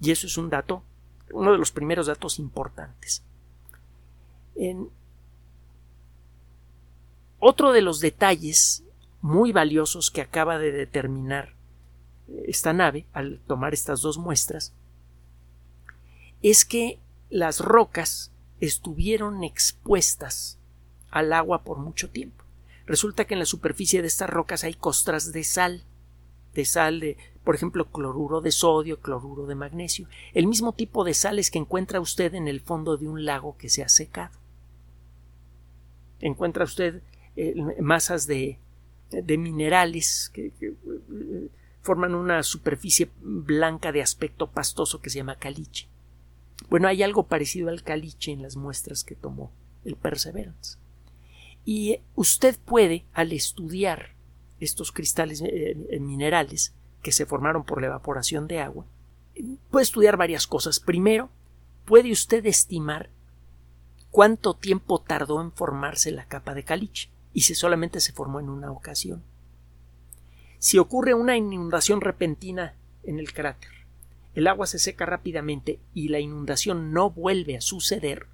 Y 0.00 0.10
eso 0.10 0.26
es 0.26 0.36
un 0.36 0.50
dato, 0.50 0.82
uno 1.32 1.52
de 1.52 1.58
los 1.58 1.72
primeros 1.72 2.06
datos 2.06 2.38
importantes. 2.38 3.22
Otro 7.38 7.72
de 7.72 7.82
los 7.82 8.00
detalles 8.00 8.84
muy 9.20 9.52
valiosos 9.52 10.10
que 10.10 10.20
acaba 10.20 10.58
de 10.58 10.72
determinar 10.72 11.54
esta 12.46 12.72
nave 12.72 13.06
al 13.12 13.40
tomar 13.46 13.74
estas 13.74 14.00
dos 14.00 14.18
muestras 14.18 14.72
es 16.42 16.64
que 16.64 17.00
las 17.30 17.60
rocas 17.60 18.32
estuvieron 18.60 19.44
expuestas 19.44 20.58
al 21.10 21.32
agua 21.32 21.62
por 21.62 21.78
mucho 21.78 22.10
tiempo. 22.10 22.43
Resulta 22.86 23.24
que 23.24 23.34
en 23.34 23.40
la 23.40 23.46
superficie 23.46 24.02
de 24.02 24.08
estas 24.08 24.28
rocas 24.28 24.64
hay 24.64 24.74
costras 24.74 25.32
de 25.32 25.44
sal, 25.44 25.84
de 26.54 26.64
sal 26.64 27.00
de, 27.00 27.16
por 27.42 27.54
ejemplo, 27.54 27.90
cloruro 27.90 28.40
de 28.40 28.52
sodio, 28.52 29.00
cloruro 29.00 29.46
de 29.46 29.54
magnesio, 29.54 30.08
el 30.34 30.46
mismo 30.46 30.72
tipo 30.72 31.04
de 31.04 31.14
sales 31.14 31.50
que 31.50 31.58
encuentra 31.58 32.00
usted 32.00 32.34
en 32.34 32.48
el 32.48 32.60
fondo 32.60 32.96
de 32.96 33.08
un 33.08 33.24
lago 33.24 33.56
que 33.56 33.68
se 33.68 33.82
ha 33.82 33.88
secado. 33.88 34.38
Encuentra 36.20 36.64
usted 36.64 37.02
eh, 37.36 37.54
masas 37.80 38.26
de, 38.26 38.58
de 39.10 39.38
minerales 39.38 40.30
que, 40.32 40.52
que, 40.52 40.74
forman 41.82 42.14
una 42.14 42.42
superficie 42.42 43.10
blanca 43.20 43.92
de 43.92 44.00
aspecto 44.00 44.50
pastoso 44.50 45.02
que 45.02 45.10
se 45.10 45.18
llama 45.18 45.36
caliche. 45.36 45.88
Bueno, 46.70 46.88
hay 46.88 47.02
algo 47.02 47.26
parecido 47.26 47.68
al 47.68 47.82
caliche 47.82 48.32
en 48.32 48.40
las 48.40 48.56
muestras 48.56 49.04
que 49.04 49.14
tomó 49.14 49.52
el 49.84 49.96
Perseverance. 49.96 50.78
Y 51.64 52.00
usted 52.14 52.58
puede, 52.58 53.04
al 53.12 53.32
estudiar 53.32 54.14
estos 54.60 54.92
cristales 54.92 55.40
eh, 55.40 55.76
eh, 55.90 56.00
minerales 56.00 56.74
que 57.02 57.12
se 57.12 57.26
formaron 57.26 57.64
por 57.64 57.80
la 57.80 57.88
evaporación 57.88 58.46
de 58.46 58.60
agua, 58.60 58.86
puede 59.70 59.82
estudiar 59.82 60.16
varias 60.16 60.46
cosas. 60.46 60.80
Primero, 60.80 61.30
puede 61.84 62.12
usted 62.12 62.44
estimar 62.46 63.10
cuánto 64.10 64.54
tiempo 64.54 65.00
tardó 65.00 65.40
en 65.40 65.52
formarse 65.52 66.12
la 66.12 66.26
capa 66.26 66.54
de 66.54 66.64
caliche 66.64 67.10
y 67.32 67.42
si 67.42 67.54
solamente 67.54 68.00
se 68.00 68.12
formó 68.12 68.40
en 68.40 68.48
una 68.48 68.70
ocasión. 68.70 69.22
Si 70.58 70.78
ocurre 70.78 71.14
una 71.14 71.36
inundación 71.36 72.00
repentina 72.00 72.74
en 73.02 73.18
el 73.18 73.32
cráter, 73.32 73.70
el 74.34 74.46
agua 74.46 74.66
se 74.66 74.78
seca 74.78 75.04
rápidamente 75.04 75.78
y 75.92 76.08
la 76.08 76.20
inundación 76.20 76.92
no 76.92 77.10
vuelve 77.10 77.56
a 77.56 77.60
suceder, 77.60 78.26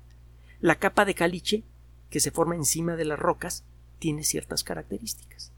la 0.61 0.77
capa 0.77 1.05
de 1.05 1.15
caliche 1.15 1.65
que 2.11 2.21
se 2.21 2.31
forma 2.31 2.57
encima 2.57 2.97
de 2.97 3.05
las 3.05 3.19
rocas 3.19 3.65
tiene 3.99 4.25
ciertas 4.25 4.65
características. 4.65 5.53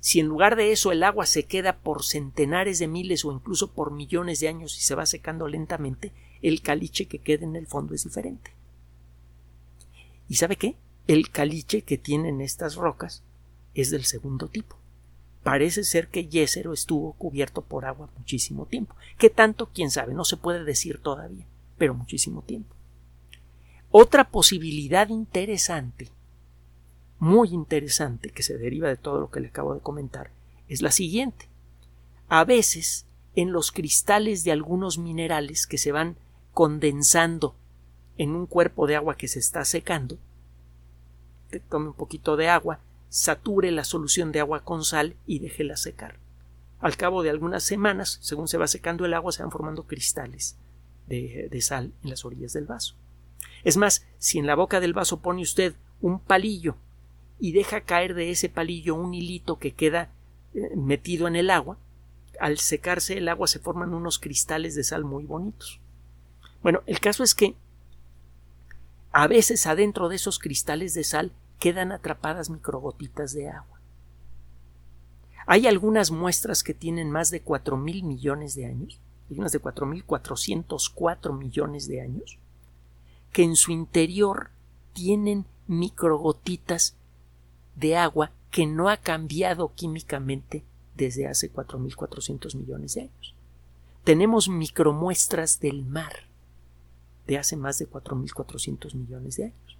Si 0.00 0.18
en 0.18 0.26
lugar 0.26 0.56
de 0.56 0.72
eso 0.72 0.92
el 0.92 1.02
agua 1.02 1.26
se 1.26 1.44
queda 1.44 1.78
por 1.78 2.04
centenares 2.04 2.78
de 2.78 2.88
miles 2.88 3.24
o 3.24 3.32
incluso 3.32 3.72
por 3.72 3.92
millones 3.92 4.40
de 4.40 4.48
años 4.48 4.78
y 4.78 4.80
se 4.80 4.94
va 4.94 5.04
secando 5.04 5.46
lentamente, 5.46 6.12
el 6.40 6.62
caliche 6.62 7.06
que 7.06 7.18
queda 7.18 7.44
en 7.44 7.54
el 7.54 7.66
fondo 7.66 7.94
es 7.94 8.04
diferente. 8.04 8.52
¿Y 10.28 10.36
sabe 10.36 10.56
qué? 10.56 10.76
El 11.06 11.30
caliche 11.30 11.82
que 11.82 11.98
tienen 11.98 12.40
estas 12.40 12.76
rocas 12.76 13.22
es 13.74 13.90
del 13.90 14.04
segundo 14.04 14.48
tipo. 14.48 14.76
Parece 15.42 15.84
ser 15.84 16.08
que 16.08 16.28
Yesero 16.28 16.72
estuvo 16.72 17.12
cubierto 17.14 17.62
por 17.62 17.84
agua 17.84 18.10
muchísimo 18.16 18.66
tiempo. 18.66 18.94
¿Qué 19.18 19.28
tanto? 19.28 19.70
Quién 19.74 19.90
sabe, 19.90 20.14
no 20.14 20.24
se 20.24 20.36
puede 20.36 20.64
decir 20.64 20.98
todavía, 20.98 21.46
pero 21.78 21.94
muchísimo 21.94 22.42
tiempo. 22.42 22.74
Otra 23.92 24.30
posibilidad 24.30 25.08
interesante, 25.08 26.10
muy 27.18 27.48
interesante, 27.48 28.30
que 28.30 28.44
se 28.44 28.56
deriva 28.56 28.88
de 28.88 28.96
todo 28.96 29.20
lo 29.20 29.30
que 29.30 29.40
le 29.40 29.48
acabo 29.48 29.74
de 29.74 29.80
comentar, 29.80 30.30
es 30.68 30.80
la 30.80 30.92
siguiente. 30.92 31.48
A 32.28 32.44
veces, 32.44 33.06
en 33.34 33.50
los 33.50 33.72
cristales 33.72 34.44
de 34.44 34.52
algunos 34.52 34.98
minerales 34.98 35.66
que 35.66 35.76
se 35.76 35.90
van 35.90 36.16
condensando 36.54 37.56
en 38.16 38.36
un 38.36 38.46
cuerpo 38.46 38.86
de 38.86 38.94
agua 38.94 39.16
que 39.16 39.26
se 39.26 39.40
está 39.40 39.64
secando, 39.64 40.18
tome 41.68 41.88
un 41.88 41.94
poquito 41.94 42.36
de 42.36 42.48
agua, 42.48 42.78
sature 43.08 43.72
la 43.72 43.82
solución 43.82 44.30
de 44.30 44.38
agua 44.38 44.62
con 44.62 44.84
sal 44.84 45.16
y 45.26 45.40
déjela 45.40 45.76
secar. 45.76 46.20
Al 46.78 46.96
cabo 46.96 47.24
de 47.24 47.30
algunas 47.30 47.64
semanas, 47.64 48.18
según 48.22 48.46
se 48.46 48.56
va 48.56 48.68
secando 48.68 49.04
el 49.04 49.14
agua, 49.14 49.32
se 49.32 49.42
van 49.42 49.50
formando 49.50 49.82
cristales 49.82 50.56
de, 51.08 51.48
de 51.50 51.60
sal 51.60 51.92
en 52.04 52.10
las 52.10 52.24
orillas 52.24 52.52
del 52.52 52.66
vaso. 52.66 52.94
Es 53.64 53.76
más, 53.76 54.06
si 54.18 54.38
en 54.38 54.46
la 54.46 54.54
boca 54.54 54.80
del 54.80 54.94
vaso 54.94 55.20
pone 55.20 55.42
usted 55.42 55.74
un 56.00 56.18
palillo 56.18 56.76
y 57.38 57.52
deja 57.52 57.82
caer 57.82 58.14
de 58.14 58.30
ese 58.30 58.48
palillo 58.48 58.94
un 58.94 59.14
hilito 59.14 59.58
que 59.58 59.72
queda 59.72 60.10
eh, 60.54 60.74
metido 60.76 61.28
en 61.28 61.36
el 61.36 61.50
agua, 61.50 61.78
al 62.38 62.58
secarse 62.58 63.18
el 63.18 63.28
agua 63.28 63.46
se 63.46 63.58
forman 63.58 63.94
unos 63.94 64.18
cristales 64.18 64.74
de 64.74 64.84
sal 64.84 65.04
muy 65.04 65.24
bonitos. 65.24 65.80
Bueno, 66.62 66.82
el 66.86 67.00
caso 67.00 67.22
es 67.22 67.34
que 67.34 67.54
a 69.12 69.26
veces 69.26 69.66
adentro 69.66 70.08
de 70.08 70.16
esos 70.16 70.38
cristales 70.38 70.94
de 70.94 71.04
sal 71.04 71.32
quedan 71.58 71.92
atrapadas 71.92 72.48
microgotitas 72.48 73.32
de 73.32 73.48
agua. 73.48 73.80
Hay 75.46 75.66
algunas 75.66 76.10
muestras 76.10 76.62
que 76.62 76.74
tienen 76.74 77.10
más 77.10 77.30
de 77.30 77.42
cuatro 77.42 77.76
mil 77.76 78.04
millones 78.04 78.54
de 78.54 78.66
años, 78.66 79.00
unas 79.30 79.52
de 79.52 79.58
cuatro 79.58 79.86
mil 79.86 80.04
cuatrocientos 80.04 80.90
cuatro 80.90 81.32
millones 81.32 81.88
de 81.88 82.00
años, 82.00 82.38
que 83.32 83.42
en 83.42 83.56
su 83.56 83.72
interior 83.72 84.50
tienen 84.92 85.46
microgotitas 85.66 86.96
de 87.76 87.96
agua 87.96 88.32
que 88.50 88.66
no 88.66 88.88
ha 88.88 88.96
cambiado 88.96 89.72
químicamente 89.74 90.64
desde 90.96 91.26
hace 91.26 91.52
4.400 91.52 92.56
millones 92.56 92.94
de 92.94 93.02
años. 93.02 93.34
Tenemos 94.04 94.48
micromuestras 94.48 95.60
del 95.60 95.84
mar 95.84 96.28
de 97.26 97.38
hace 97.38 97.56
más 97.56 97.78
de 97.78 97.88
4.400 97.88 98.94
millones 98.94 99.36
de 99.36 99.44
años. 99.44 99.78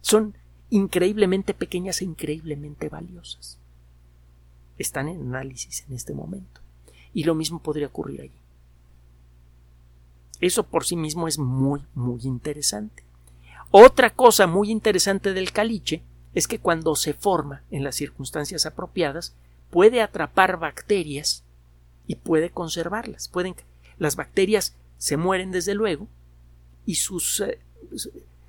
Son 0.00 0.36
increíblemente 0.70 1.54
pequeñas 1.54 2.00
e 2.00 2.04
increíblemente 2.04 2.88
valiosas. 2.88 3.58
Están 4.76 5.08
en 5.08 5.20
análisis 5.20 5.84
en 5.88 5.94
este 5.94 6.14
momento. 6.14 6.60
Y 7.12 7.24
lo 7.24 7.36
mismo 7.36 7.62
podría 7.62 7.86
ocurrir 7.86 8.22
allí. 8.22 8.43
Eso 10.40 10.64
por 10.64 10.84
sí 10.84 10.96
mismo 10.96 11.28
es 11.28 11.38
muy, 11.38 11.84
muy 11.94 12.20
interesante. 12.22 13.04
Otra 13.70 14.10
cosa 14.10 14.46
muy 14.46 14.70
interesante 14.70 15.32
del 15.32 15.52
caliche 15.52 16.02
es 16.34 16.48
que 16.48 16.58
cuando 16.58 16.96
se 16.96 17.14
forma 17.14 17.62
en 17.70 17.84
las 17.84 17.96
circunstancias 17.96 18.66
apropiadas, 18.66 19.34
puede 19.70 20.02
atrapar 20.02 20.58
bacterias 20.58 21.44
y 22.06 22.16
puede 22.16 22.50
conservarlas. 22.50 23.28
Pueden, 23.28 23.54
las 23.98 24.16
bacterias 24.16 24.76
se 24.98 25.16
mueren 25.16 25.50
desde 25.50 25.74
luego 25.74 26.08
y 26.86 26.96
sus, 26.96 27.40
eh, 27.40 27.60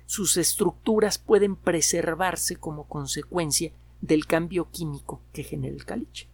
sus 0.06 0.36
estructuras 0.36 1.18
pueden 1.18 1.56
preservarse 1.56 2.56
como 2.56 2.84
consecuencia 2.84 3.72
del 4.00 4.26
cambio 4.26 4.70
químico 4.70 5.20
que 5.32 5.42
genera 5.42 5.74
el 5.74 5.84
caliche. 5.84 6.28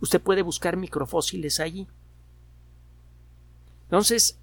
Usted 0.00 0.20
puede 0.20 0.42
buscar 0.42 0.76
microfósiles 0.76 1.60
allí. 1.60 1.86
Entonces, 3.84 4.38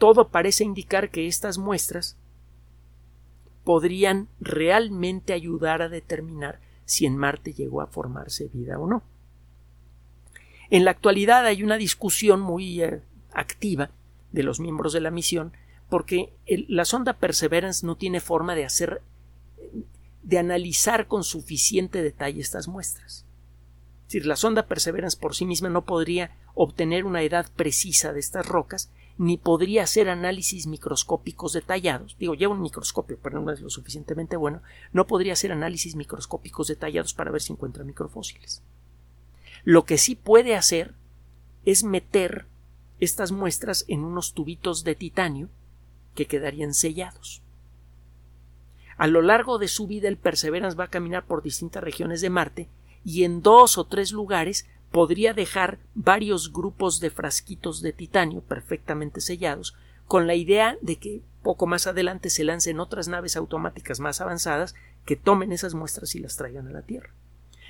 todo 0.00 0.28
parece 0.28 0.64
indicar 0.64 1.10
que 1.10 1.28
estas 1.28 1.58
muestras 1.58 2.16
podrían 3.64 4.28
realmente 4.40 5.34
ayudar 5.34 5.82
a 5.82 5.90
determinar 5.90 6.58
si 6.86 7.04
en 7.04 7.18
Marte 7.18 7.52
llegó 7.52 7.82
a 7.82 7.86
formarse 7.86 8.48
vida 8.52 8.78
o 8.78 8.88
no. 8.88 9.02
En 10.70 10.86
la 10.86 10.90
actualidad 10.92 11.44
hay 11.44 11.62
una 11.62 11.76
discusión 11.76 12.40
muy 12.40 12.82
eh, 12.82 13.02
activa 13.32 13.90
de 14.32 14.42
los 14.42 14.58
miembros 14.58 14.94
de 14.94 15.00
la 15.00 15.10
misión 15.10 15.52
porque 15.90 16.32
la 16.46 16.86
sonda 16.86 17.18
Perseverance 17.18 17.84
no 17.84 17.96
tiene 17.96 18.20
forma 18.20 18.54
de 18.54 18.64
hacer 18.64 19.02
de 20.22 20.38
analizar 20.38 21.08
con 21.08 21.24
suficiente 21.24 22.02
detalle 22.02 22.40
estas 22.40 22.68
muestras. 22.68 23.26
Es 24.02 24.14
decir, 24.14 24.26
la 24.26 24.36
sonda 24.36 24.66
Perseverance 24.66 25.18
por 25.18 25.34
sí 25.34 25.44
misma 25.44 25.68
no 25.68 25.84
podría 25.84 26.36
obtener 26.54 27.04
una 27.04 27.22
edad 27.22 27.46
precisa 27.54 28.12
de 28.12 28.20
estas 28.20 28.46
rocas, 28.46 28.90
ni 29.20 29.36
podría 29.36 29.82
hacer 29.82 30.08
análisis 30.08 30.66
microscópicos 30.66 31.52
detallados. 31.52 32.16
Digo, 32.18 32.32
lleva 32.32 32.54
un 32.54 32.62
microscopio, 32.62 33.18
pero 33.22 33.38
no 33.38 33.52
es 33.52 33.60
lo 33.60 33.68
suficientemente 33.68 34.34
bueno. 34.34 34.62
No 34.94 35.06
podría 35.06 35.34
hacer 35.34 35.52
análisis 35.52 35.94
microscópicos 35.94 36.68
detallados 36.68 37.12
para 37.12 37.30
ver 37.30 37.42
si 37.42 37.52
encuentra 37.52 37.84
microfósiles. 37.84 38.62
Lo 39.62 39.84
que 39.84 39.98
sí 39.98 40.14
puede 40.14 40.56
hacer 40.56 40.94
es 41.66 41.84
meter 41.84 42.46
estas 42.98 43.30
muestras 43.30 43.84
en 43.88 44.04
unos 44.04 44.32
tubitos 44.32 44.84
de 44.84 44.94
titanio 44.94 45.50
que 46.14 46.24
quedarían 46.24 46.72
sellados. 46.72 47.42
A 48.96 49.06
lo 49.06 49.20
largo 49.20 49.58
de 49.58 49.68
su 49.68 49.86
vida 49.86 50.08
el 50.08 50.16
Perseverance 50.16 50.78
va 50.78 50.84
a 50.84 50.90
caminar 50.90 51.26
por 51.26 51.42
distintas 51.42 51.84
regiones 51.84 52.22
de 52.22 52.30
Marte 52.30 52.68
y 53.04 53.24
en 53.24 53.42
dos 53.42 53.76
o 53.76 53.84
tres 53.84 54.12
lugares 54.12 54.66
podría 54.90 55.34
dejar 55.34 55.78
varios 55.94 56.52
grupos 56.52 57.00
de 57.00 57.10
frasquitos 57.10 57.80
de 57.80 57.92
titanio 57.92 58.40
perfectamente 58.42 59.20
sellados 59.20 59.74
con 60.06 60.26
la 60.26 60.34
idea 60.34 60.76
de 60.80 60.96
que 60.96 61.22
poco 61.42 61.66
más 61.66 61.86
adelante 61.86 62.30
se 62.30 62.44
lancen 62.44 62.80
otras 62.80 63.08
naves 63.08 63.36
automáticas 63.36 64.00
más 64.00 64.20
avanzadas 64.20 64.74
que 65.04 65.16
tomen 65.16 65.52
esas 65.52 65.74
muestras 65.74 66.14
y 66.14 66.18
las 66.18 66.36
traigan 66.36 66.66
a 66.66 66.72
la 66.72 66.82
Tierra. 66.82 67.10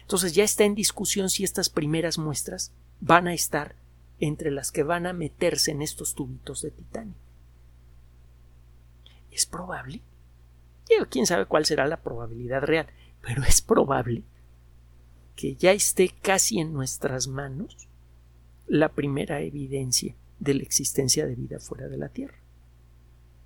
Entonces 0.03 0.35
ya 0.35 0.43
está 0.43 0.65
en 0.65 0.75
discusión 0.75 1.31
si 1.31 1.45
estas 1.45 1.69
primeras 1.69 2.19
muestras 2.19 2.73
van 3.01 3.29
a 3.29 3.35
estar 3.35 3.77
entre 4.19 4.51
las 4.51 4.73
que 4.73 4.83
van 4.83 5.07
a 5.07 5.13
meterse 5.13 5.71
en 5.71 5.83
estos 5.83 6.15
tubitos 6.15 6.63
de 6.63 6.71
titanio. 6.71 7.15
Es 9.31 9.47
probable. 9.47 10.03
Quién 11.09 11.27
sabe 11.27 11.47
cuál 11.47 11.65
será 11.65 11.87
la 11.87 12.01
probabilidad 12.01 12.63
real, 12.63 12.87
pero 13.23 13.45
es 13.45 13.63
probable 13.63 14.25
que 15.41 15.57
ya 15.57 15.73
esté 15.73 16.11
casi 16.21 16.61
en 16.61 16.75
nuestras 16.75 17.27
manos 17.27 17.89
la 18.67 18.91
primera 18.91 19.41
evidencia 19.41 20.15
de 20.39 20.53
la 20.53 20.63
existencia 20.63 21.27
de 21.27 21.35
vida 21.35 21.59
fuera 21.61 21.89
de 21.89 21.97
la 21.97 22.11
Tierra. 22.11 22.37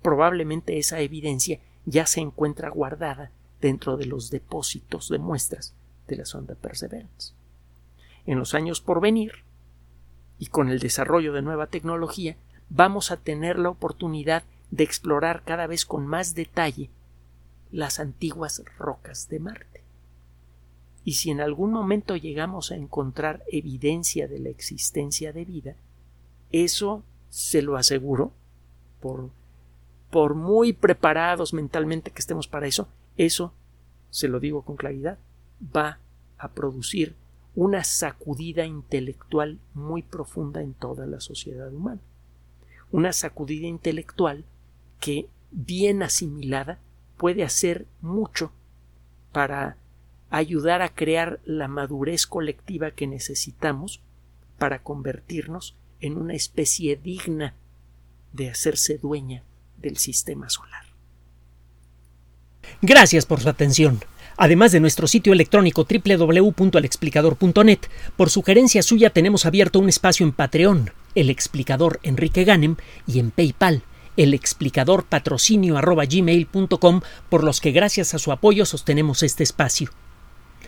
Probablemente 0.01 0.77
esa 0.77 0.99
evidencia 0.99 1.61
ya 1.85 2.05
se 2.05 2.19
encuentra 2.19 2.69
guardada 2.69 3.31
dentro 3.61 3.95
de 3.95 4.07
los 4.07 4.29
depósitos 4.29 5.07
de 5.07 5.19
muestras 5.19 5.73
de 6.09 6.17
la 6.17 6.25
sonda 6.25 6.55
Perseverance. 6.55 7.33
En 8.25 8.39
los 8.39 8.55
años 8.55 8.81
por 8.81 8.99
venir, 8.99 9.31
y 10.37 10.47
con 10.47 10.67
el 10.67 10.79
desarrollo 10.79 11.31
de 11.31 11.43
nueva 11.43 11.67
tecnología, 11.67 12.35
vamos 12.69 13.09
a 13.09 13.15
tener 13.15 13.57
la 13.57 13.69
oportunidad 13.69 14.43
de 14.69 14.83
explorar 14.83 15.43
cada 15.45 15.65
vez 15.65 15.85
con 15.85 16.05
más 16.05 16.35
detalle 16.35 16.89
las 17.71 18.01
antiguas 18.01 18.61
rocas 18.77 19.29
de 19.29 19.39
Marte. 19.39 19.84
Y 21.05 21.13
si 21.13 21.29
en 21.29 21.39
algún 21.39 21.71
momento 21.71 22.15
llegamos 22.17 22.71
a 22.71 22.75
encontrar 22.75 23.43
evidencia 23.51 24.27
de 24.27 24.39
la 24.39 24.49
existencia 24.49 25.31
de 25.31 25.45
vida, 25.45 25.75
eso 26.51 27.03
se 27.29 27.61
lo 27.61 27.77
aseguro, 27.77 28.33
por, 28.99 29.29
por 30.09 30.33
muy 30.33 30.73
preparados 30.73 31.53
mentalmente 31.53 32.09
que 32.09 32.19
estemos 32.19 32.47
para 32.47 32.65
eso, 32.65 32.87
eso, 33.17 33.53
se 34.09 34.27
lo 34.27 34.39
digo 34.39 34.63
con 34.63 34.77
claridad, 34.77 35.19
va 35.75 35.99
a 36.39 36.49
producir 36.49 37.15
una 37.53 37.83
sacudida 37.83 38.65
intelectual 38.65 39.59
muy 39.75 40.01
profunda 40.01 40.63
en 40.63 40.73
toda 40.73 41.05
la 41.05 41.19
sociedad 41.19 41.71
humana. 41.71 42.01
Una 42.91 43.13
sacudida 43.13 43.67
intelectual 43.67 44.43
que, 44.99 45.29
bien 45.51 46.01
asimilada, 46.01 46.79
puede 47.17 47.43
hacer 47.43 47.85
mucho 48.01 48.51
para 49.31 49.77
ayudar 50.29 50.81
a 50.81 50.89
crear 50.89 51.39
la 51.45 51.67
madurez 51.67 52.25
colectiva 52.25 52.91
que 52.91 53.07
necesitamos 53.07 54.01
para 54.57 54.79
convertirnos 54.79 55.75
en 56.01 56.17
una 56.17 56.33
especie 56.33 56.95
digna 56.95 57.53
de 58.33 58.49
hacerse 58.49 58.97
dueña 58.97 59.43
del 59.77 59.97
sistema 59.97 60.49
solar. 60.49 60.85
Gracias 62.81 63.25
por 63.25 63.41
su 63.41 63.49
atención. 63.49 63.99
Además 64.37 64.71
de 64.73 64.81
nuestro 64.81 65.07
sitio 65.07 65.31
electrónico 65.31 65.87
www.alexplicador.net, 65.89 67.79
por 68.17 68.29
sugerencia 68.29 68.83
suya 68.83 69.09
tenemos 69.11 69.45
abierto 69.45 69.79
un 69.79 69.87
espacio 69.87 70.25
en 70.25 70.33
Patreon, 70.33 70.91
el 71.15 71.29
explicador 71.29 72.01
Enrique 72.03 72.43
Ganem, 72.43 72.75
y 73.07 73.19
en 73.19 73.31
PayPal, 73.31 73.83
el 74.17 74.33
explicador 74.33 75.05
patrocinio 75.05 75.79
por 77.29 77.43
los 77.43 77.61
que 77.61 77.71
gracias 77.71 78.13
a 78.13 78.19
su 78.19 78.33
apoyo 78.33 78.65
sostenemos 78.65 79.23
este 79.23 79.43
espacio. 79.43 79.89